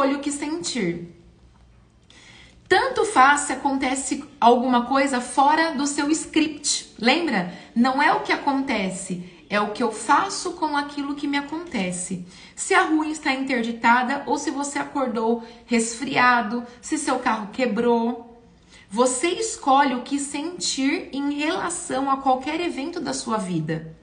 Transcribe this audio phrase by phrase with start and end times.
[0.00, 1.14] escolho o que sentir.
[2.66, 6.94] Tanto faz se acontece alguma coisa fora do seu script.
[6.98, 7.52] Lembra?
[7.74, 12.24] Não é o que acontece, é o que eu faço com aquilo que me acontece.
[12.56, 18.42] Se a rua está interditada ou se você acordou resfriado, se seu carro quebrou.
[18.88, 23.94] Você escolhe o que sentir em relação a qualquer evento da sua vida.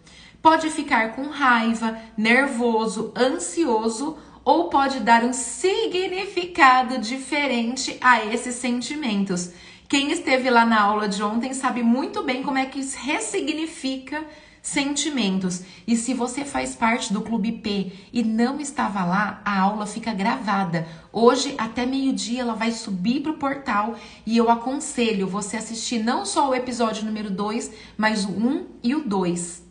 [0.44, 4.18] Pode ficar com raiva, nervoso, ansioso
[4.48, 9.52] ou pode dar um significado diferente a esses sentimentos.
[9.90, 14.24] Quem esteve lá na aula de ontem sabe muito bem como é que ressignifica
[14.62, 15.64] sentimentos.
[15.86, 20.14] E se você faz parte do Clube P e não estava lá, a aula fica
[20.14, 20.88] gravada.
[21.12, 26.26] Hoje, até meio-dia, ela vai subir para o portal e eu aconselho você assistir não
[26.26, 29.67] só o episódio número 2, mas o 1 um e o 2.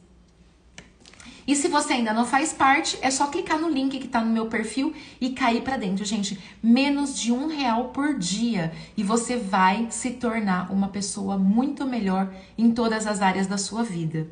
[1.46, 4.32] E se você ainda não faz parte, é só clicar no link que está no
[4.32, 6.38] meu perfil e cair para dentro, gente.
[6.60, 12.32] Menos de um real por dia e você vai se tornar uma pessoa muito melhor
[12.58, 14.26] em todas as áreas da sua vida.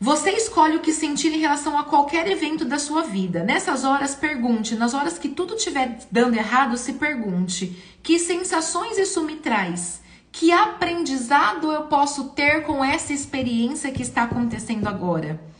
[0.00, 3.44] Você escolhe o que sentir em relação a qualquer evento da sua vida.
[3.44, 4.74] Nessas horas, pergunte.
[4.74, 10.02] Nas horas que tudo estiver dando errado, se pergunte: que sensações isso me traz?
[10.32, 15.51] Que aprendizado eu posso ter com essa experiência que está acontecendo agora?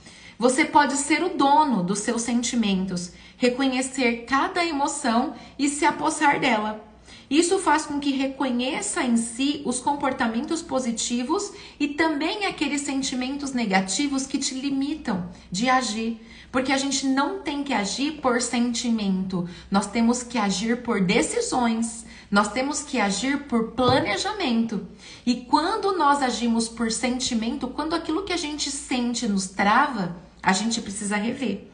[0.43, 6.85] Você pode ser o dono dos seus sentimentos, reconhecer cada emoção e se apossar dela.
[7.31, 14.27] Isso faz com que reconheça em si os comportamentos positivos e também aqueles sentimentos negativos
[14.27, 16.21] que te limitam de agir.
[16.51, 22.05] Porque a gente não tem que agir por sentimento, nós temos que agir por decisões,
[22.29, 24.89] nós temos que agir por planejamento.
[25.25, 30.53] E quando nós agimos por sentimento, quando aquilo que a gente sente nos trava, a
[30.53, 31.69] gente precisa rever.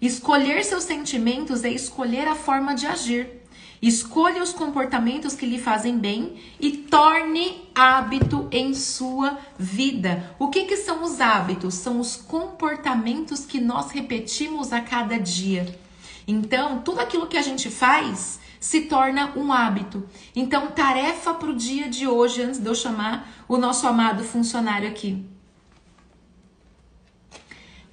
[0.00, 3.44] Escolher seus sentimentos é escolher a forma de agir.
[3.80, 10.34] Escolha os comportamentos que lhe fazem bem e torne hábito em sua vida.
[10.38, 11.74] O que, que são os hábitos?
[11.74, 15.78] São os comportamentos que nós repetimos a cada dia.
[16.26, 20.08] Então, tudo aquilo que a gente faz se torna um hábito.
[20.34, 24.88] Então, tarefa para o dia de hoje, antes de eu chamar o nosso amado funcionário
[24.88, 25.33] aqui.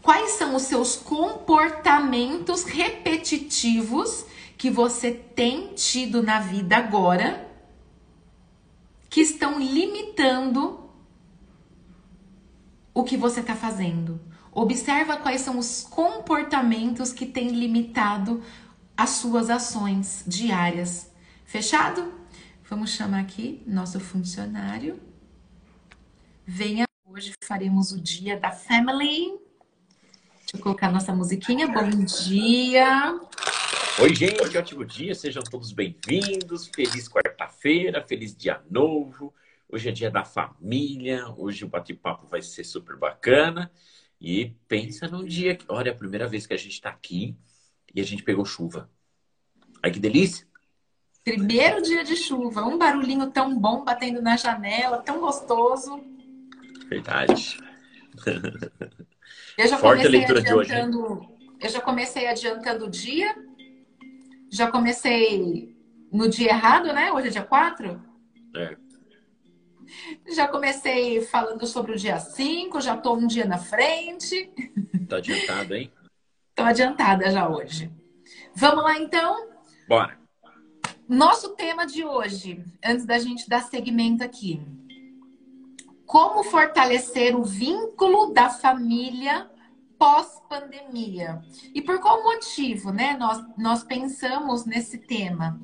[0.02, 4.26] Quais são os seus comportamentos repetitivos
[4.58, 7.48] que você tem tido na vida agora
[9.10, 10.90] que estão limitando
[12.94, 14.20] o que você está fazendo?
[14.52, 18.44] Observa quais são os comportamentos que têm limitado
[18.98, 21.12] as suas ações diárias.
[21.46, 22.12] Fechado?
[22.70, 25.00] Vamos chamar aqui nosso funcionário.
[26.46, 29.51] Venha, hoje faremos o dia da family.
[30.52, 31.66] Deixa eu colocar nossa musiquinha.
[31.66, 33.18] Bom dia.
[34.02, 35.16] Oi, gente, ótimo dia.
[35.16, 36.68] Sejam todos bem-vindos.
[36.76, 39.34] Feliz quarta-feira, feliz dia novo.
[39.70, 41.26] Hoje é dia da família.
[41.38, 43.72] Hoje o bate-papo vai ser super bacana.
[44.20, 47.34] E pensa num dia que, olha, é a primeira vez que a gente está aqui
[47.96, 48.90] e a gente pegou chuva.
[49.82, 50.46] Ai, que delícia!
[51.24, 56.04] Primeiro dia de chuva, um barulhinho tão bom batendo na janela, tão gostoso.
[56.90, 57.58] Verdade.
[59.58, 61.30] Eu já Forte comecei adiantando, hoje,
[61.60, 63.36] eu já comecei adiantando o dia.
[64.50, 65.76] Já comecei
[66.12, 67.12] no dia errado, né?
[67.12, 68.02] Hoje é dia 4.
[68.56, 68.78] É.
[70.34, 74.52] Já comecei falando sobre o dia 5, já estou um dia na frente.
[75.08, 75.92] Tá adiantado, hein?
[76.56, 77.92] Tô adiantada já hoje.
[78.56, 79.50] Vamos lá então?
[79.88, 80.20] Bora.
[81.08, 84.62] Nosso tema de hoje, antes da gente dar segmento aqui.
[86.12, 89.50] Como fortalecer o vínculo da família
[89.98, 91.42] pós-pandemia?
[91.74, 93.16] E por qual motivo, né?
[93.18, 95.58] Nós, nós pensamos nesse tema.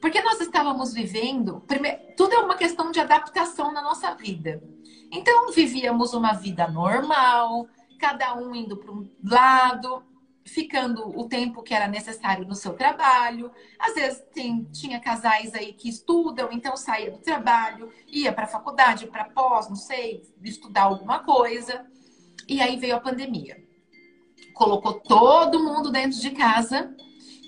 [0.00, 4.62] Porque nós estávamos vivendo, primeiro, tudo é uma questão de adaptação na nossa vida.
[5.10, 7.66] Então, vivíamos uma vida normal,
[7.98, 10.04] cada um indo para um lado,
[10.48, 13.52] ficando o tempo que era necessário no seu trabalho.
[13.78, 18.48] Às vezes tem, tinha casais aí que estudam, então saía do trabalho, ia para a
[18.48, 21.86] faculdade, para pós, não sei, estudar alguma coisa.
[22.48, 23.62] E aí veio a pandemia.
[24.54, 26.94] Colocou todo mundo dentro de casa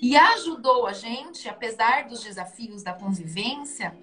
[0.01, 3.97] e ajudou a gente, apesar dos desafios da convivência,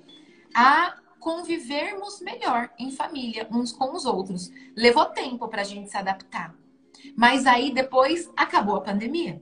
[0.54, 4.50] a convivermos melhor em família, uns com os outros.
[4.76, 6.54] Levou tempo para a gente se adaptar.
[7.16, 9.40] Mas aí depois acabou a pandemia.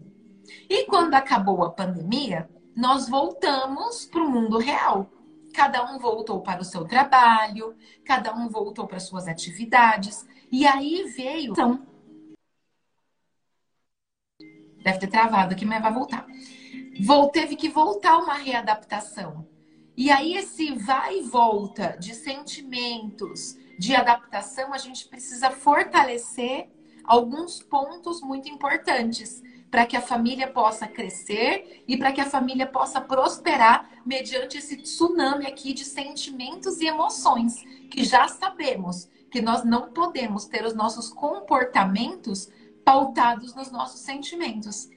[0.69, 5.11] E quando acabou a pandemia, nós voltamos para o mundo real.
[5.55, 7.75] Cada um voltou para o seu trabalho,
[8.05, 10.27] cada um voltou para suas atividades.
[10.53, 11.55] E aí veio.
[14.83, 16.27] Deve ter travado aqui, mas vai voltar.
[17.33, 19.49] teve que voltar uma readaptação.
[19.97, 26.69] E aí, esse vai e volta de sentimentos, de adaptação, a gente precisa fortalecer
[27.07, 32.67] alguns pontos muito importantes para que a família possa crescer e para que a família
[32.67, 39.65] possa prosperar mediante esse tsunami aqui de sentimentos e emoções, que já sabemos que nós
[39.65, 42.49] não podemos ter os nossos comportamentos
[42.85, 44.89] pautados nos nossos sentimentos.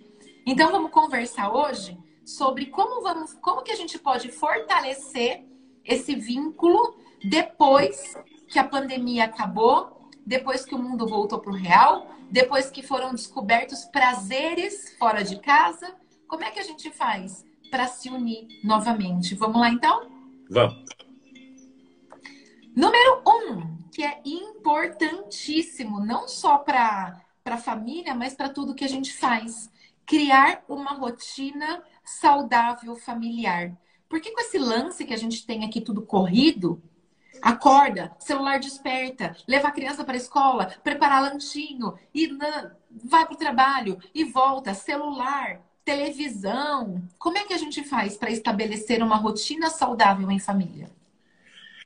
[0.45, 5.43] Então vamos conversar hoje sobre como vamos, como que a gente pode fortalecer
[5.83, 8.15] esse vínculo depois
[8.47, 13.13] que a pandemia acabou, depois que o mundo voltou para o real, depois que foram
[13.13, 15.95] descobertos prazeres fora de casa.
[16.27, 19.35] Como é que a gente faz para se unir novamente?
[19.35, 20.09] Vamos lá então?
[20.49, 20.83] Vamos.
[22.75, 28.89] Número um, que é importantíssimo, não só para a família, mas para tudo que a
[28.89, 29.69] gente faz.
[30.05, 33.75] Criar uma rotina saudável familiar.
[34.07, 36.81] Porque com esse lance que a gente tem aqui tudo corrido,
[37.41, 42.27] acorda, celular desperta, leva a criança para a escola, preparar lanchinho, e
[43.05, 47.01] vai para o trabalho e volta, celular, televisão.
[47.17, 50.89] Como é que a gente faz para estabelecer uma rotina saudável em família?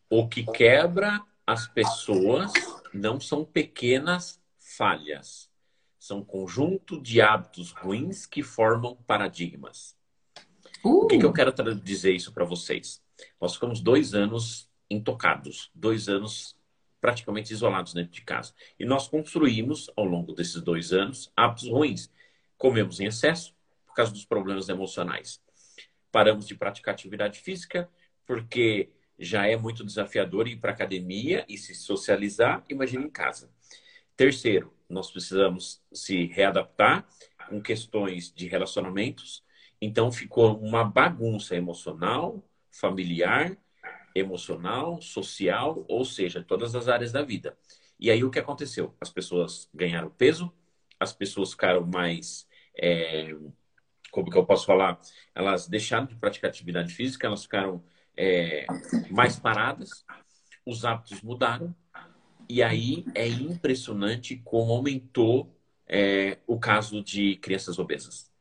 [0.10, 2.52] O que quebra as pessoas
[2.94, 5.50] não são pequenas falhas,
[6.00, 9.96] são conjunto de hábitos ruins que formam paradigmas.
[10.84, 11.04] Uh.
[11.04, 11.34] O que, que eu uh!
[11.34, 13.02] quero dizer isso para vocês?
[13.40, 16.56] Nós ficamos dois anos intocados, dois anos
[17.04, 18.54] praticamente isolados dentro de casa.
[18.80, 22.10] E nós construímos, ao longo desses dois anos, hábitos ruins.
[22.58, 23.54] Comemos em excesso
[23.86, 25.42] por causa dos problemas emocionais.
[26.12, 27.90] Paramos de praticar atividade física
[28.26, 33.52] porque já é muito desafiador ir para academia e se socializar, imagina em casa.
[34.16, 37.06] Terceiro, nós precisamos se readaptar
[37.50, 39.44] com questões de relacionamentos.
[39.82, 42.42] Então ficou uma bagunça emocional,
[42.72, 43.58] familiar,
[44.16, 47.58] emocional, social, ou seja, todas as áreas da vida.
[48.00, 48.96] E aí o que aconteceu?
[49.00, 50.52] As pessoas ganharam peso,
[51.00, 52.48] as pessoas ficaram mais.
[52.78, 53.36] É,
[54.12, 55.00] como que eu posso falar?
[55.34, 57.84] Elas deixaram de praticar atividade física, elas ficaram
[58.16, 58.66] é,
[59.10, 60.06] mais paradas,
[60.66, 61.76] os hábitos mudaram,
[62.50, 65.56] e aí é impressionante como aumentou
[65.88, 68.32] é, o caso de crianças obesas.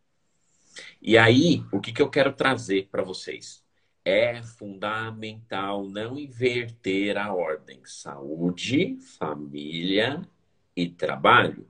[1.01, 3.62] E aí, o que, que eu quero trazer para vocês?
[4.05, 10.29] É fundamental não inverter a ordem saúde, família
[10.75, 11.69] e trabalho.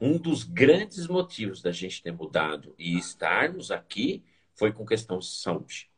[0.00, 4.24] Um dos grandes motivos da gente ter mudado e estarmos aqui
[4.54, 5.90] foi com questão de saúde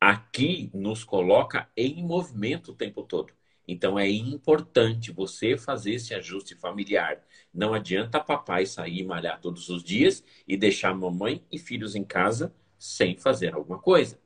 [0.00, 3.32] aqui nos coloca em movimento o tempo todo.
[3.68, 7.22] Então é importante você fazer esse ajuste familiar.
[7.52, 12.52] Não adianta papai sair malhar todos os dias e deixar mamãe e filhos em casa
[12.78, 14.18] sem fazer alguma coisa.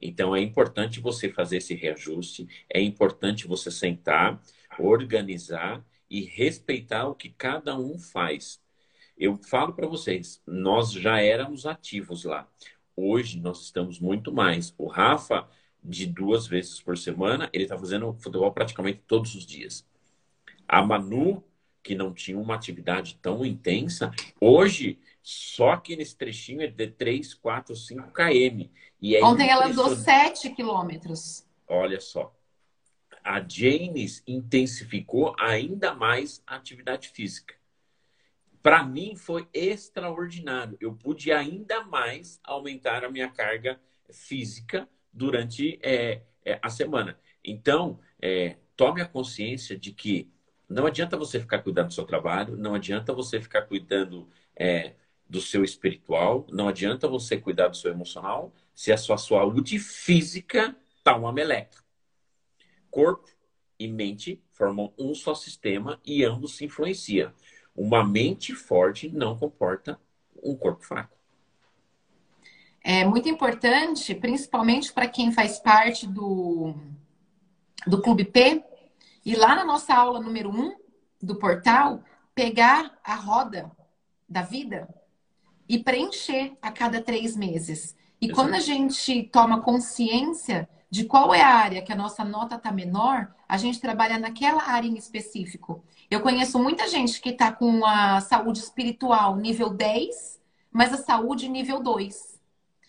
[0.00, 4.40] Então é importante você fazer esse reajuste, é importante você sentar,
[4.78, 8.60] organizar e respeitar o que cada um faz.
[9.18, 12.48] Eu falo para vocês, nós já éramos ativos lá.
[12.94, 14.72] Hoje nós estamos muito mais.
[14.78, 15.48] O Rafa,
[15.82, 19.84] de duas vezes por semana, ele está fazendo futebol praticamente todos os dias.
[20.66, 21.42] A Manu,
[21.82, 27.34] que não tinha uma atividade tão intensa, hoje só que nesse trechinho é de 3,
[27.34, 28.68] 4, 5 km.
[29.00, 31.46] E é Ontem ela andou 7 quilômetros.
[31.66, 32.34] Olha só.
[33.22, 37.58] A Janes intensificou ainda mais a atividade física
[38.62, 40.76] para mim foi extraordinário.
[40.80, 47.18] Eu pude ainda mais aumentar a minha carga física durante é, é, a semana.
[47.44, 50.30] Então, é, tome a consciência de que
[50.68, 54.94] não adianta você ficar cuidando do seu trabalho, não adianta você ficar cuidando é,
[55.28, 60.74] do seu espiritual, não adianta você cuidar do seu emocional, se a sua saúde física
[60.96, 61.82] está uma meleca.
[62.90, 63.28] Corpo
[63.78, 67.32] e mente formam um só sistema e ambos se influenciam.
[67.76, 70.00] Uma mente forte não comporta
[70.42, 71.16] um corpo fraco.
[72.82, 76.74] É muito importante, principalmente para quem faz parte do,
[77.86, 78.64] do Clube P,
[79.24, 80.76] e lá na nossa aula número 1 um
[81.20, 82.02] do portal,
[82.34, 83.70] pegar a roda
[84.28, 84.88] da vida
[85.68, 87.94] e preencher a cada três meses.
[88.20, 88.40] E Exato.
[88.40, 92.72] quando a gente toma consciência de qual é a área que a nossa nota está
[92.72, 95.84] menor, a gente trabalha naquela área em específico.
[96.10, 100.40] Eu conheço muita gente que está com a saúde espiritual nível 10,
[100.72, 102.38] mas a saúde nível 2.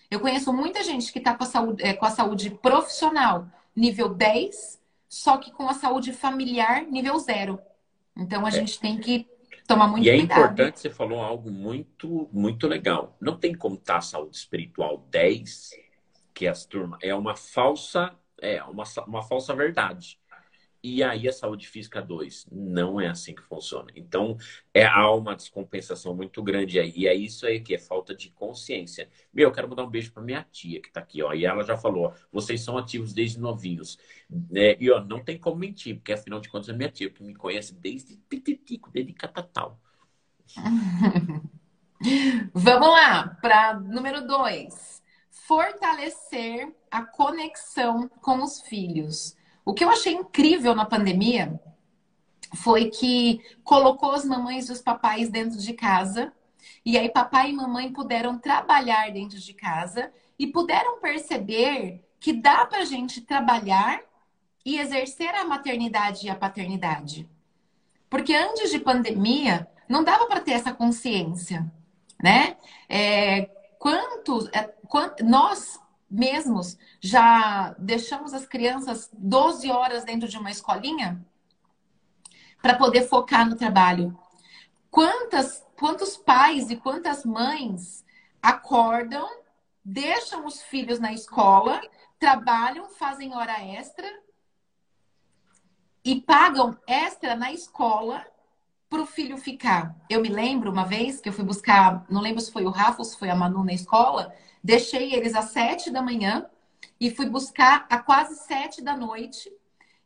[0.10, 4.10] Eu conheço muita gente que está com, a saúde, é, com a saúde profissional nível
[4.10, 7.60] 10, só que com a saúde familiar nível 0.
[8.16, 8.52] Então a é.
[8.52, 9.28] gente tem que
[9.70, 10.60] tomar muito e é cuidado.
[10.60, 13.16] importante, você falou algo muito, muito legal.
[13.22, 15.82] Não tem como estar a saúde espiritual 10,
[16.34, 20.19] que as turmas é uma falsa, é uma, uma falsa verdade.
[20.82, 22.48] E aí a saúde física 2.
[22.52, 23.90] Não é assim que funciona.
[23.96, 24.38] Então,
[24.74, 26.94] é, há uma descompensação muito grande aí.
[26.96, 29.10] E é isso aí que é falta de consciência.
[29.34, 31.34] Meu, eu quero mandar um beijo para minha tia que está aqui, ó.
[31.34, 33.98] E ela já falou, ó, vocês são ativos desde novinhos.
[34.56, 37.24] É, e, ó, não tem como mentir, porque afinal de contas é minha tia, que
[37.24, 39.80] me conhece desde pititico, desde catatal.
[42.54, 45.04] Vamos lá, para número 2.
[45.30, 49.36] Fortalecer a conexão com os filhos.
[49.70, 51.62] O que eu achei incrível na pandemia
[52.56, 56.34] foi que colocou as mamães e os papais dentro de casa.
[56.84, 62.66] E aí, papai e mamãe puderam trabalhar dentro de casa e puderam perceber que dá
[62.66, 64.02] para a gente trabalhar
[64.66, 67.30] e exercer a maternidade e a paternidade.
[68.10, 71.72] Porque antes de pandemia, não dava para ter essa consciência,
[72.20, 72.58] né?
[72.90, 73.44] É,
[73.78, 81.24] quantos, é, quant, nós mesmos já deixamos as crianças 12 horas dentro de uma escolinha
[82.62, 84.18] para poder focar no trabalho.
[84.90, 88.04] Quantas, quantos pais e quantas mães
[88.42, 89.28] acordam,
[89.84, 91.82] deixam os filhos na escola,
[92.18, 94.08] trabalham, fazem hora extra
[96.04, 98.26] e pagam extra na escola
[98.90, 99.96] para o filho ficar.
[100.10, 103.00] Eu me lembro uma vez que eu fui buscar, não lembro se foi o Rafa
[103.00, 106.46] ou se foi a Manu na escola, Deixei eles às sete da manhã
[107.00, 109.52] e fui buscar a quase sete da noite.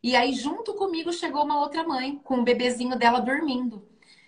[0.02, 3.86] E aí, junto comigo, chegou uma outra mãe com o bebezinho dela dormindo.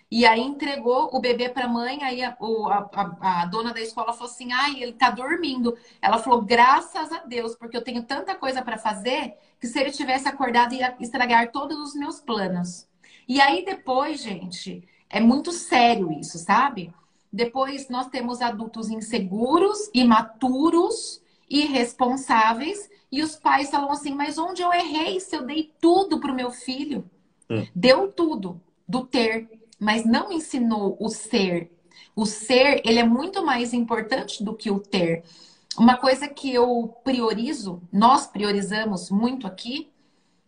[0.09, 4.13] E aí entregou o bebê para a mãe, aí a, a, a, dona da escola
[4.13, 5.77] falou assim: ai, ele tá dormindo.
[6.01, 9.91] Ela falou: graças a Deus, porque eu tenho tanta coisa para fazer que se ele
[9.91, 12.87] tivesse acordado ia estragar todos os meus planos.
[13.27, 16.93] E aí depois, gente, é muito sério isso, sabe?
[17.37, 24.73] Depois nós temos adultos inseguros, imaturos, irresponsáveis, e os pais falam assim: mas onde eu
[24.73, 27.07] errei se eu dei tudo para o meu filho?
[27.47, 27.63] Hum.
[27.75, 29.47] Deu tudo do ter,
[29.79, 31.71] mas não ensinou o ser.
[32.15, 35.23] O ser, ele é muito mais importante do que o ter.
[35.77, 39.91] Uma coisa que eu priorizo, nós priorizamos muito aqui,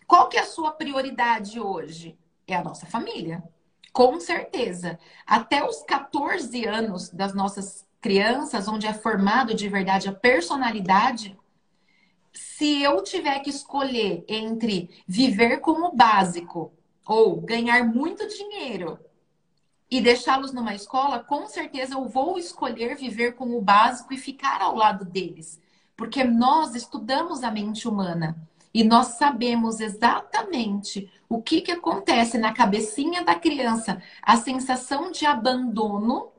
[0.08, 2.17] qual que é a sua prioridade hoje?
[2.48, 3.43] É a nossa família.
[3.91, 5.00] Com certeza.
[5.25, 11.38] Até os 14 anos das nossas crianças, onde é formado de verdade a personalidade,
[12.31, 16.72] se eu tiver que escolher entre viver como básico
[17.05, 19.00] ou ganhar muito dinheiro
[19.89, 24.62] e deixá-los numa escola, com certeza eu vou escolher viver como o básico e ficar
[24.62, 25.60] ao lado deles.
[25.98, 28.38] Porque nós estudamos a mente humana
[28.73, 35.25] e nós sabemos exatamente o que, que acontece na cabecinha da criança, a sensação de
[35.25, 36.31] abandono,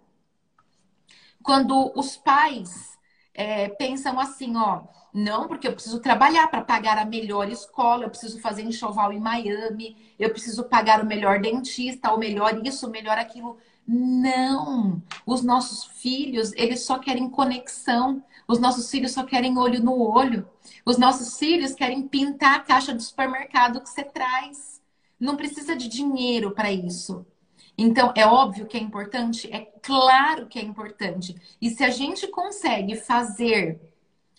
[1.42, 2.98] quando os pais
[3.34, 4.82] é, pensam assim, ó,
[5.12, 9.18] não, porque eu preciso trabalhar para pagar a melhor escola, eu preciso fazer enxoval em
[9.18, 13.58] Miami, eu preciso pagar o melhor dentista, o melhor isso, o melhor aquilo.
[13.86, 15.02] Não!
[15.26, 18.22] Os nossos filhos, eles só querem conexão.
[18.50, 20.44] Os nossos filhos só querem olho no olho.
[20.84, 24.82] Os nossos filhos querem pintar a caixa do supermercado que você traz.
[25.20, 27.24] Não precisa de dinheiro para isso.
[27.78, 29.48] Então, é óbvio que é importante?
[29.52, 31.36] É claro que é importante.
[31.62, 33.80] E se a gente consegue fazer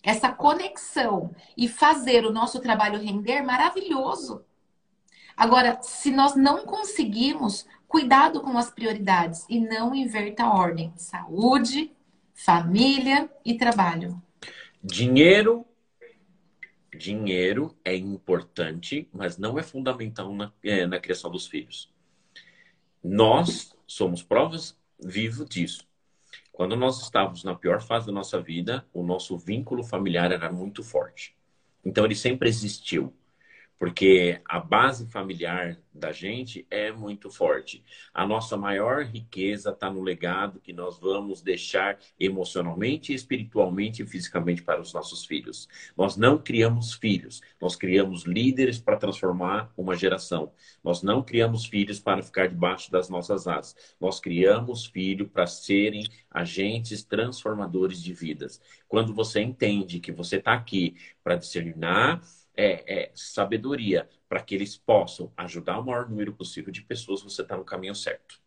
[0.03, 4.43] essa conexão e fazer o nosso trabalho render, maravilhoso.
[5.37, 10.91] Agora, se nós não conseguimos, cuidado com as prioridades e não inverta a ordem.
[10.97, 11.95] Saúde,
[12.43, 14.21] família e trabalho.
[14.83, 15.63] Dinheiro,
[16.97, 21.93] dinheiro é importante, mas não é fundamental na, é, na criação dos filhos.
[23.03, 25.87] Nós somos provas vivas disso.
[26.51, 30.83] Quando nós estávamos na pior fase da nossa vida, o nosso vínculo familiar era muito
[30.83, 31.35] forte.
[31.85, 33.13] Então ele sempre existiu
[33.81, 37.83] porque a base familiar da gente é muito forte.
[38.13, 44.61] A nossa maior riqueza está no legado que nós vamos deixar emocionalmente, espiritualmente e fisicamente
[44.61, 45.67] para os nossos filhos.
[45.97, 50.51] Nós não criamos filhos, nós criamos líderes para transformar uma geração.
[50.83, 53.95] Nós não criamos filhos para ficar debaixo das nossas asas.
[53.99, 58.61] Nós criamos filhos para serem agentes transformadores de vidas.
[58.87, 62.21] Quando você entende que você está aqui para discernar
[62.55, 67.41] é, é sabedoria para que eles possam ajudar o maior número possível de pessoas, você
[67.41, 68.41] está no caminho certo.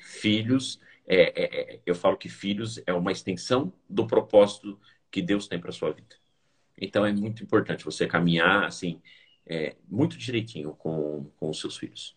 [0.00, 4.78] Filhos, é, é, é, eu falo que filhos é uma extensão do propósito
[5.10, 6.16] que Deus tem para sua vida.
[6.76, 9.00] Então é muito importante você caminhar assim,
[9.46, 12.16] é, muito direitinho com, com os seus filhos.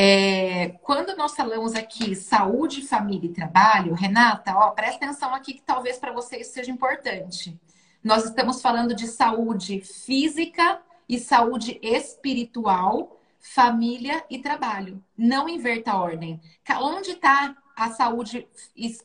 [0.00, 5.62] É, quando nós falamos aqui saúde, família e trabalho, Renata, ó, presta atenção aqui que
[5.62, 7.58] talvez para vocês seja importante.
[8.02, 15.02] Nós estamos falando de saúde física e saúde espiritual, família e trabalho.
[15.16, 16.40] Não inverta a ordem.
[16.80, 18.48] Onde está a saúde,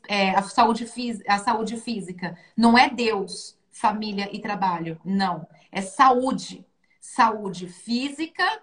[0.08, 0.86] é, a, saúde,
[1.28, 2.38] a saúde física?
[2.56, 5.00] Não é Deus, família e trabalho.
[5.04, 5.48] Não.
[5.72, 6.66] É saúde.
[7.00, 8.62] Saúde física,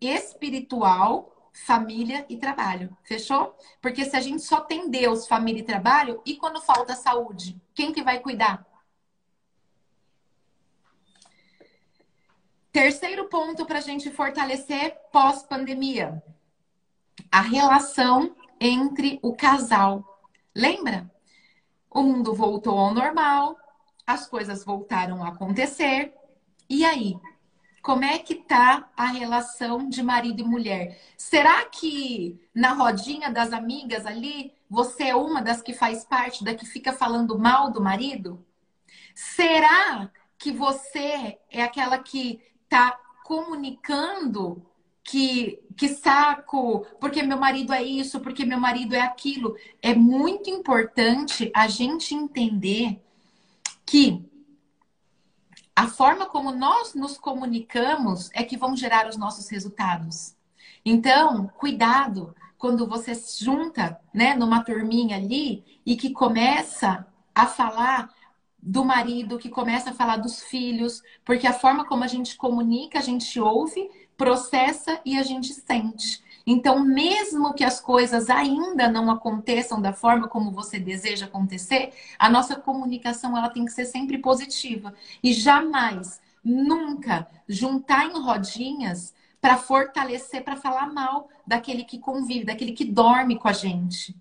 [0.00, 2.96] espiritual família e trabalho.
[3.04, 3.54] Fechou?
[3.80, 7.92] Porque se a gente só tem Deus, família e trabalho, e quando falta saúde, quem
[7.92, 8.66] que vai cuidar?
[12.72, 16.22] Terceiro ponto para a gente fortalecer pós-pandemia:
[17.30, 20.02] a relação entre o casal.
[20.54, 21.10] Lembra?
[21.90, 23.58] O mundo voltou ao normal,
[24.06, 26.14] as coisas voltaram a acontecer.
[26.68, 27.14] E aí?
[27.82, 30.98] Como é que tá a relação de marido e mulher?
[31.16, 36.54] Será que na rodinha das amigas ali, você é uma das que faz parte da
[36.54, 38.46] que fica falando mal do marido?
[39.14, 42.40] Será que você é aquela que
[42.72, 44.64] tá comunicando
[45.04, 49.56] que, que saco, porque meu marido é isso, porque meu marido é aquilo?
[49.82, 53.04] É muito importante a gente entender
[53.84, 54.24] que
[55.76, 60.34] a forma como nós nos comunicamos é que vão gerar os nossos resultados.
[60.82, 68.08] Então, cuidado quando você se junta, né, numa turminha ali e que começa a falar
[68.62, 73.00] do marido, que começa a falar dos filhos, porque a forma como a gente comunica,
[73.00, 76.22] a gente ouve, processa e a gente sente.
[76.46, 82.28] Então, mesmo que as coisas ainda não aconteçam da forma como você deseja acontecer, a
[82.28, 89.56] nossa comunicação ela tem que ser sempre positiva e jamais, nunca juntar em rodinhas para
[89.56, 94.14] fortalecer, para falar mal daquele que convive, daquele que dorme com a gente.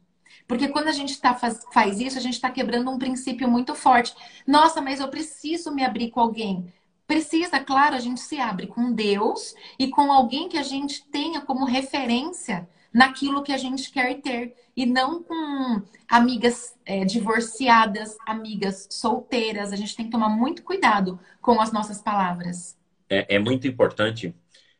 [0.51, 3.73] Porque quando a gente tá, faz, faz isso, a gente está quebrando um princípio muito
[3.73, 4.13] forte.
[4.45, 6.65] Nossa, mas eu preciso me abrir com alguém.
[7.07, 11.39] Precisa, claro, a gente se abre com Deus e com alguém que a gente tenha
[11.39, 18.89] como referência naquilo que a gente quer ter e não com amigas é, divorciadas, amigas
[18.91, 19.71] solteiras.
[19.71, 22.77] A gente tem que tomar muito cuidado com as nossas palavras.
[23.09, 24.35] É, é muito importante.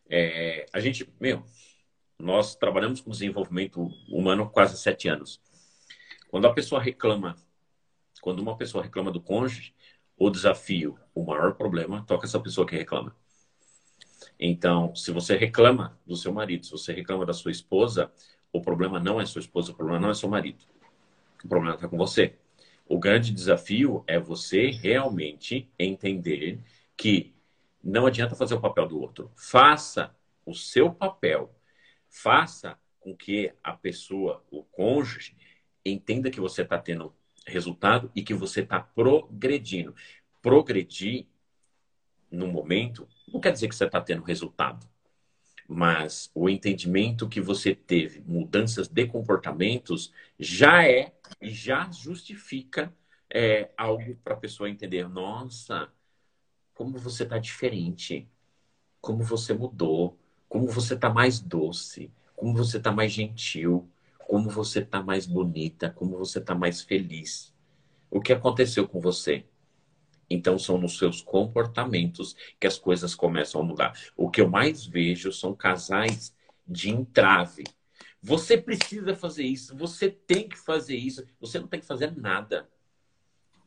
[0.09, 1.45] É, a gente, meu,
[2.19, 5.39] nós trabalhamos com desenvolvimento humano quase sete anos.
[6.31, 7.35] Quando a pessoa reclama,
[8.21, 9.75] quando uma pessoa reclama do cônjuge,
[10.17, 13.13] o desafio, o maior problema, toca essa pessoa que reclama.
[14.39, 18.09] Então, se você reclama do seu marido, se você reclama da sua esposa,
[18.53, 20.63] o problema não é sua esposa, o problema não é seu marido.
[21.43, 22.35] O problema está com você.
[22.87, 26.61] O grande desafio é você realmente entender
[26.95, 27.35] que
[27.83, 29.29] não adianta fazer o papel do outro.
[29.35, 30.15] Faça
[30.45, 31.53] o seu papel.
[32.09, 35.35] Faça com que a pessoa, o cônjuge,
[35.85, 37.13] entenda que você está tendo
[37.45, 39.95] resultado e que você está progredindo.
[40.41, 41.27] Progredir
[42.29, 44.87] no momento não quer dizer que você está tendo resultado,
[45.67, 52.93] mas o entendimento que você teve, mudanças de comportamentos, já é e já justifica
[53.29, 55.07] é, algo para a pessoa entender.
[55.07, 55.89] Nossa,
[56.73, 58.27] como você está diferente,
[58.99, 60.17] como você mudou,
[60.49, 63.89] como você está mais doce, como você está mais gentil
[64.31, 67.53] como você está mais bonita, como você está mais feliz.
[68.09, 69.45] O que aconteceu com você?
[70.29, 73.91] Então, são nos seus comportamentos que as coisas começam a mudar.
[74.15, 76.33] O que eu mais vejo são casais
[76.65, 77.65] de entrave.
[78.23, 82.69] Você precisa fazer isso, você tem que fazer isso, você não tem que fazer nada.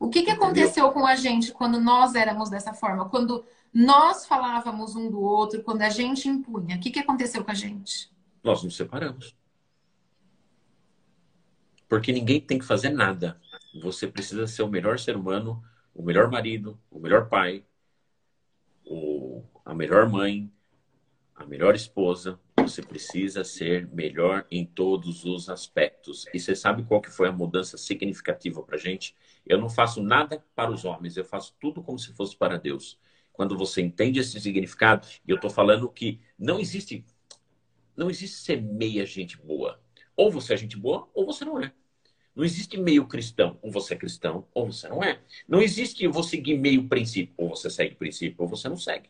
[0.01, 3.11] O que, que aconteceu com a gente quando nós éramos dessa forma?
[3.11, 7.51] Quando nós falávamos um do outro, quando a gente impunha, o que, que aconteceu com
[7.51, 8.11] a gente?
[8.43, 9.37] Nós nos separamos.
[11.95, 13.41] Porque ninguém tem que fazer nada.
[13.81, 15.63] Você precisa ser o melhor ser humano,
[15.95, 17.65] o melhor marido, o melhor pai,
[18.85, 20.53] o, a melhor mãe,
[21.37, 22.37] a melhor esposa.
[22.57, 26.27] Você precisa ser melhor em todos os aspectos.
[26.35, 29.15] E você sabe qual que foi a mudança significativa para gente?
[29.47, 32.99] Eu não faço nada para os homens, eu faço tudo como se fosse para Deus.
[33.33, 37.07] Quando você entende esse significado, e eu estou falando que não existe,
[37.97, 39.81] não existe ser meia gente boa.
[40.17, 41.73] Ou você é gente boa, ou você não é.
[42.35, 43.59] Não existe meio cristão.
[43.63, 45.21] Ou você é cristão, ou você não é.
[45.49, 47.35] Não existe eu vou seguir meio princípio.
[47.37, 49.09] Ou você segue princípio, ou você não segue.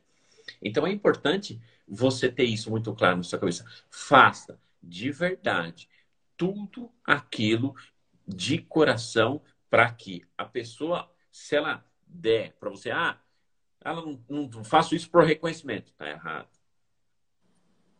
[0.60, 3.64] Então é importante você ter isso muito claro na sua cabeça.
[3.90, 5.88] Faça de verdade
[6.36, 7.74] tudo aquilo
[8.26, 13.18] de coração para que a pessoa, se ela der para você, ah,
[13.80, 16.48] ela não, não faço isso por reconhecimento, tá errado.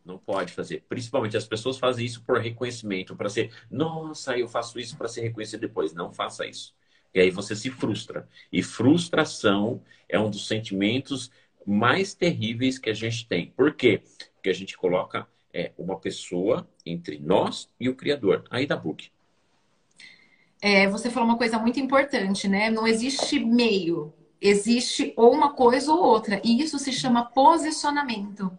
[0.05, 0.85] Não pode fazer.
[0.87, 5.21] Principalmente as pessoas fazem isso por reconhecimento, para ser, nossa, eu faço isso para ser
[5.21, 5.93] reconhecido depois.
[5.93, 6.75] Não faça isso.
[7.13, 8.27] E aí você se frustra.
[8.51, 11.31] E frustração é um dos sentimentos
[11.65, 13.51] mais terríveis que a gente tem.
[13.55, 14.03] Por quê?
[14.35, 18.43] Porque a gente coloca é, uma pessoa entre nós e o Criador.
[18.51, 19.09] Aí da book.
[20.61, 22.69] É, você falou uma coisa muito importante, né?
[22.69, 24.13] Não existe meio.
[24.39, 26.41] Existe ou uma coisa ou outra.
[26.43, 28.55] E isso se chama posicionamento.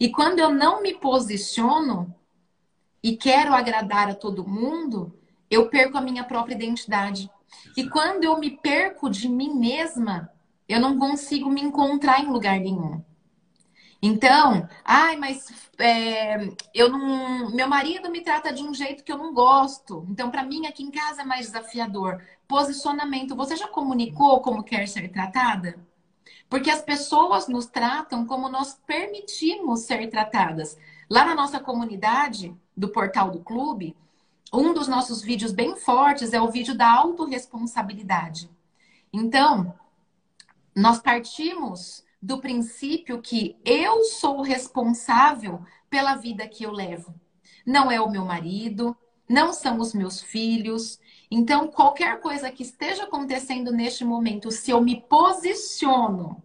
[0.00, 2.14] E quando eu não me posiciono
[3.02, 5.14] e quero agradar a todo mundo,
[5.50, 7.30] eu perco a minha própria identidade.
[7.76, 10.32] E quando eu me perco de mim mesma,
[10.66, 13.04] eu não consigo me encontrar em lugar nenhum.
[14.02, 19.18] Então, ai, mas é, eu não, meu marido me trata de um jeito que eu
[19.18, 20.06] não gosto.
[20.08, 22.22] Então, para mim aqui em casa é mais desafiador.
[22.48, 23.36] Posicionamento.
[23.36, 25.78] Você já comunicou como quer ser tratada?
[26.50, 30.76] Porque as pessoas nos tratam como nós permitimos ser tratadas.
[31.08, 33.96] Lá na nossa comunidade, do portal do clube,
[34.52, 38.50] um dos nossos vídeos bem fortes é o vídeo da autorresponsabilidade.
[39.12, 39.74] Então,
[40.74, 47.14] nós partimos do princípio que eu sou responsável pela vida que eu levo.
[47.64, 48.96] Não é o meu marido,
[49.28, 50.99] não são os meus filhos.
[51.30, 56.42] Então, qualquer coisa que esteja acontecendo neste momento, se eu me posiciono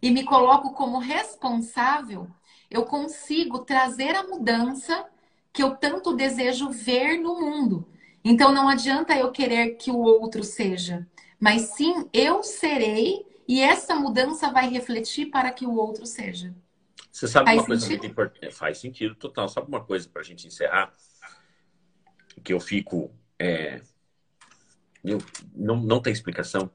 [0.00, 2.28] e me coloco como responsável,
[2.70, 5.06] eu consigo trazer a mudança
[5.52, 7.88] que eu tanto desejo ver no mundo.
[8.24, 11.06] Então, não adianta eu querer que o outro seja,
[11.38, 16.54] mas sim eu serei e essa mudança vai refletir para que o outro seja.
[17.10, 18.00] Você sabe Faz uma coisa sentido?
[18.00, 18.46] muito importante?
[18.46, 19.48] É, faz sentido total.
[19.48, 20.92] Sabe uma coisa para a gente encerrar?
[22.42, 23.10] que eu fico.
[23.38, 23.80] É,
[25.04, 25.18] eu,
[25.54, 26.70] não, não tem explicação.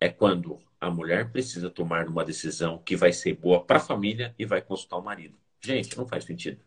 [0.00, 4.34] É quando a mulher precisa tomar uma decisão que vai ser boa para a família
[4.38, 5.36] e vai consultar o marido.
[5.60, 6.62] Gente, não faz sentido.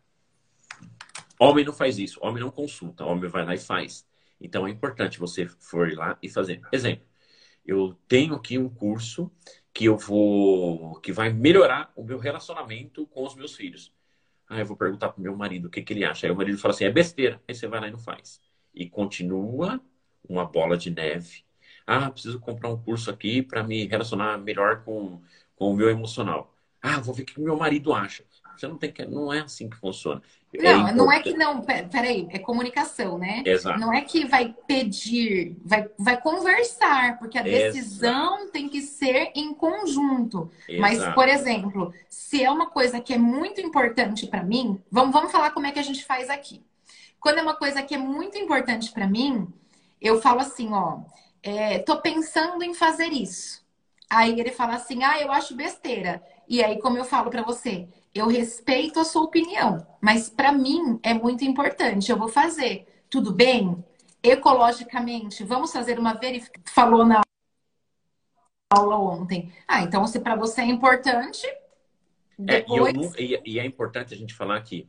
[1.39, 2.20] Homem não faz isso.
[2.22, 3.06] Homem não consulta.
[3.06, 4.06] Homem vai lá e faz.
[4.41, 6.62] Então é importante você for lá e fazer.
[6.72, 7.06] Exemplo.
[7.65, 9.32] Eu tenho aqui um curso
[9.74, 13.93] que eu vou que vai melhorar o meu relacionamento com os meus filhos.
[14.50, 16.26] Ah, eu vou perguntar pro meu marido o que, que ele acha.
[16.26, 17.41] Aí o marido fala assim: é besteira.
[17.48, 18.41] Aí você vai lá e não faz.
[18.74, 19.82] E continua
[20.30, 21.44] uma bola de neve.
[21.86, 25.22] Ah, preciso comprar um curso aqui para me relacionar melhor com,
[25.56, 26.54] com o meu emocional.
[26.82, 28.24] Ah, vou ver o que o meu marido acha.
[28.58, 29.06] Você não tem que.
[29.06, 30.22] Não é assim que funciona.
[30.54, 31.62] É não, é não é que não.
[31.62, 33.44] Peraí, é comunicação, né?
[33.46, 33.80] Exato.
[33.80, 38.52] Não é que vai pedir, vai, vai conversar, porque a decisão Exato.
[38.52, 40.50] tem que ser em conjunto.
[40.68, 40.82] Exato.
[40.82, 45.32] Mas, por exemplo, se é uma coisa que é muito importante para mim, vamos, vamos
[45.32, 46.63] falar como é que a gente faz aqui.
[47.20, 49.48] Quando é uma coisa que é muito importante para mim,
[50.02, 51.02] eu falo assim, ó,
[51.42, 53.66] é, tô pensando em fazer isso.
[54.10, 56.24] Aí ele fala assim, ah, eu acho besteira.
[56.48, 61.00] E aí, como eu falo para você, eu respeito a sua opinião, mas para mim
[61.04, 62.12] é muito importante.
[62.12, 62.88] Eu vou fazer.
[63.10, 63.84] Tudo bem?
[64.24, 66.74] Ecologicamente, vamos fazer uma verificação.
[66.74, 67.22] Falou na
[68.70, 69.52] aula ontem.
[69.68, 71.46] Ah, então se para você é importante.
[72.38, 73.16] Depois...
[73.16, 74.88] É, e, eu, e, é importante a gente falar que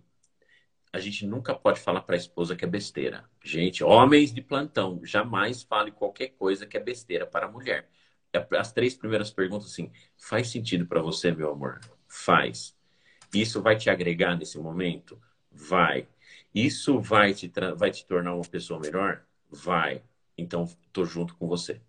[0.99, 3.25] a gente nunca pode falar para a esposa que é besteira.
[3.43, 7.89] Gente, homens de plantão, jamais fale qualquer coisa que é besteira para a mulher.
[8.33, 11.81] É, as três primeiras perguntas assim, faz sentido para você, meu amor?
[12.07, 12.77] Faz.
[13.33, 15.21] Isso vai te agregar nesse momento?
[15.51, 16.09] Vai.
[16.55, 19.25] Isso vai te, vai te tornar uma pessoa melhor?
[19.51, 20.03] Vai.
[20.37, 21.81] Então, tô junto com você.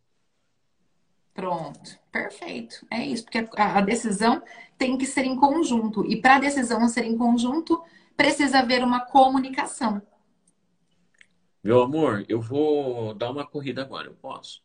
[1.33, 2.85] Pronto, perfeito.
[2.91, 4.41] É isso, porque a decisão
[4.77, 6.05] tem que ser em conjunto.
[6.05, 7.81] E para a decisão ser em conjunto,
[8.19, 10.01] precisa haver uma comunicação.
[11.63, 14.61] Meu amor, eu vou dar uma corrida agora, eu posso?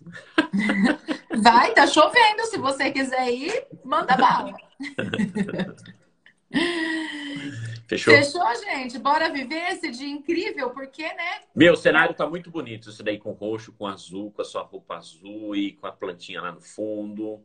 [1.42, 2.46] Vai, tá chovendo.
[2.46, 4.56] Se você quiser ir, manda bala.
[7.86, 8.14] Fechou?
[8.14, 8.98] Fechou, gente?
[8.98, 11.42] Bora viver esse dia incrível, porque, né?
[11.54, 12.88] Meu, o cenário tá muito bonito.
[12.88, 16.40] Isso daí com roxo, com azul, com a sua roupa azul e com a plantinha
[16.40, 17.44] lá no fundo.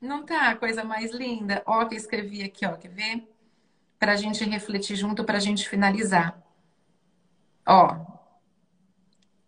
[0.00, 1.64] Não tá a coisa mais linda?
[1.66, 3.26] Ó, que escrevi aqui, ó, quer ver?
[3.98, 6.40] Pra gente refletir junto, pra gente finalizar.
[7.66, 7.96] Ó.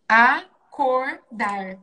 [0.09, 1.79] Acordar.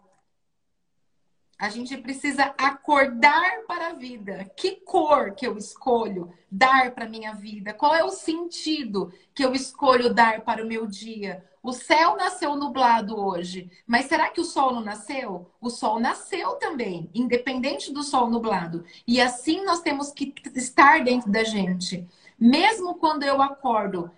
[1.58, 4.52] A gente precisa acordar para a vida.
[4.58, 7.74] Que cor que eu escolho dar para minha vida?
[7.74, 11.46] Qual é o sentido que eu escolho dar para o meu dia?
[11.64, 15.50] O céu nasceu nublado hoje, mas será que o sol não nasceu?
[15.60, 18.86] O sol nasceu também, independente do sol nublado.
[19.08, 22.08] E assim nós temos que estar dentro da gente.
[22.40, 24.12] Mesmo quando eu acordo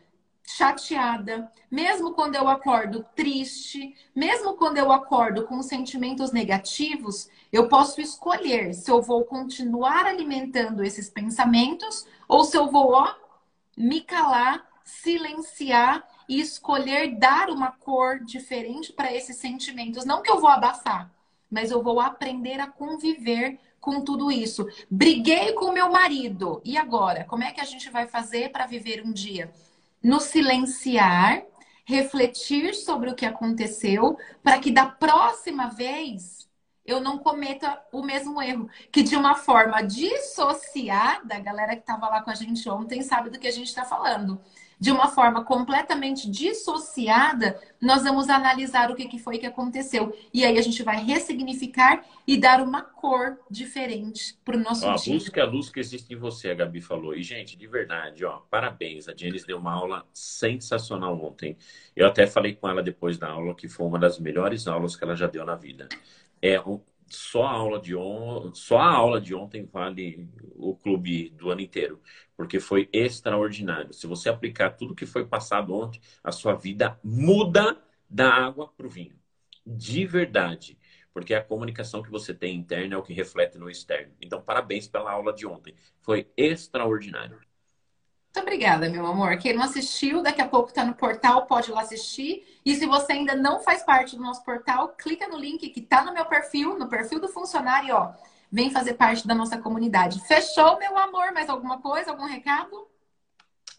[0.48, 8.00] chateada, mesmo quando eu acordo triste, mesmo quando eu acordo com sentimentos negativos, eu posso
[8.00, 13.14] escolher se eu vou continuar alimentando esses pensamentos ou se eu vou ó,
[13.78, 20.06] me calar, silenciar e escolher dar uma cor diferente para esses sentimentos.
[20.06, 21.12] Não que eu vou abafar,
[21.52, 24.68] mas eu vou aprender a conviver com tudo isso.
[24.90, 26.62] Briguei com meu marido.
[26.64, 27.24] E agora?
[27.24, 29.52] Como é que a gente vai fazer para viver um dia?
[30.04, 31.44] No silenciar,
[31.86, 36.48] refletir sobre o que aconteceu, para que da próxima vez
[36.86, 38.70] eu não cometa o mesmo erro.
[38.92, 43.30] Que de uma forma dissociada, a galera que estava lá com a gente ontem sabe
[43.30, 44.42] do que a gente está falando
[44.80, 50.16] de uma forma completamente dissociada, nós vamos analisar o que, que foi que aconteceu.
[50.34, 54.96] E aí a gente vai ressignificar e dar uma cor diferente para o nosso ó,
[54.96, 55.16] dia.
[55.16, 57.16] Busca a luz que existe em você, a Gabi falou.
[57.16, 59.10] E, gente, de verdade, ó, parabéns.
[59.10, 61.58] A Janice deu uma aula sensacional ontem.
[61.96, 65.04] Eu até falei com ela depois da aula que foi uma das melhores aulas que
[65.04, 65.88] ela já deu na vida.
[66.40, 68.54] É um, só a aula de on...
[68.54, 72.02] só a aula de ontem vale o clube do ano inteiro,
[72.36, 73.94] porque foi extraordinário.
[73.94, 78.88] Se você aplicar tudo que foi passado ontem, a sua vida muda da água para
[78.88, 79.16] o vinho.
[79.66, 80.78] De verdade.
[81.14, 84.14] Porque a comunicação que você tem interna é o que reflete no externo.
[84.22, 85.76] Então, parabéns pela aula de ontem.
[86.02, 87.40] Foi extraordinário.
[88.28, 89.38] Muito obrigada, meu amor.
[89.38, 92.46] Quem não assistiu, daqui a pouco está no portal, pode ir lá assistir.
[92.64, 96.04] E se você ainda não faz parte do nosso portal, clica no link que está
[96.04, 98.14] no meu perfil, no perfil do funcionário, ó.
[98.52, 100.22] Vem fazer parte da nossa comunidade.
[100.26, 101.32] Fechou, meu amor?
[101.34, 102.12] Mais alguma coisa?
[102.12, 102.88] Algum recado?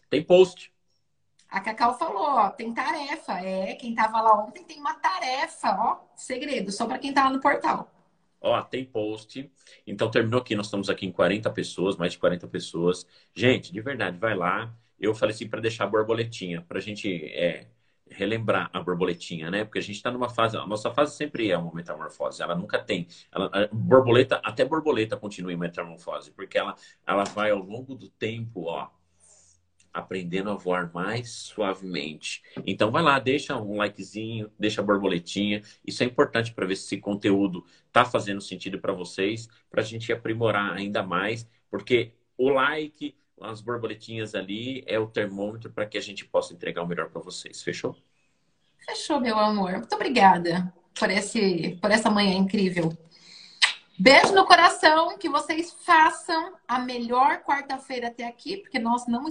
[0.09, 0.71] Tem post.
[1.49, 3.39] A Cacau falou, ó, tem tarefa.
[3.39, 5.99] É, quem estava lá ontem tem uma tarefa, ó.
[6.15, 7.89] Segredo, só para quem está lá no portal.
[8.41, 9.49] Ó, tem post.
[9.85, 13.05] Então terminou aqui, nós estamos aqui em 40 pessoas, mais de 40 pessoas.
[13.35, 14.73] Gente, de verdade, vai lá.
[14.99, 17.67] Eu falei assim para deixar a borboletinha, para a gente é,
[18.09, 19.63] relembrar a borboletinha, né?
[19.63, 22.79] Porque a gente está numa fase, a nossa fase sempre é uma metamorfose, ela nunca
[22.79, 23.07] tem.
[23.31, 26.75] Ela, borboleta, até borboleta continua em metamorfose, porque ela,
[27.05, 28.89] ela vai ao longo do tempo, ó,
[29.93, 32.41] aprendendo a voar mais suavemente.
[32.65, 35.61] Então vai lá, deixa um likezinho, deixa a borboletinha.
[35.85, 39.85] Isso é importante para ver se esse conteúdo está fazendo sentido para vocês, para a
[39.85, 45.97] gente aprimorar ainda mais, porque o like, as borboletinhas ali é o termômetro para que
[45.97, 47.63] a gente possa entregar o melhor para vocês.
[47.63, 47.95] Fechou?
[48.85, 49.73] Fechou, meu amor.
[49.73, 52.95] Muito obrigada por esse por essa manhã incrível.
[54.01, 59.27] Beijo no coração, que vocês façam a melhor quarta-feira até aqui, porque nós não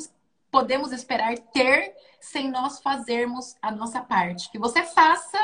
[0.51, 4.51] podemos esperar ter sem nós fazermos a nossa parte.
[4.51, 5.39] Que você faça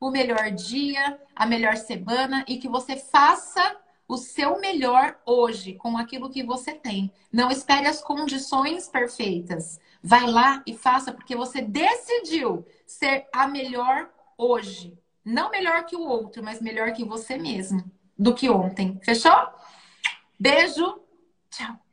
[0.00, 5.98] o melhor dia, a melhor semana e que você faça o seu melhor hoje com
[5.98, 7.12] aquilo que você tem.
[7.32, 9.78] Não espere as condições perfeitas.
[10.02, 14.98] Vai lá e faça porque você decidiu ser a melhor hoje.
[15.24, 17.84] Não melhor que o outro, mas melhor que você mesmo
[18.18, 18.98] do que ontem.
[19.04, 19.36] Fechou?
[20.38, 21.00] Beijo.
[21.50, 21.87] Tchau.